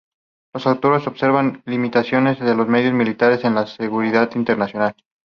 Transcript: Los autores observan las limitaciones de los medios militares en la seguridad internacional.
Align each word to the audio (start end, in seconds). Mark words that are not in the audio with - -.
Los 0.55 0.65
autores 0.65 1.05
observan 1.05 1.53
las 1.53 1.61
limitaciones 1.71 2.39
de 2.39 2.55
los 2.55 2.67
medios 2.67 2.91
militares 2.91 3.43
en 3.43 3.53
la 3.53 3.67
seguridad 3.67 4.31
internacional. 4.35 4.95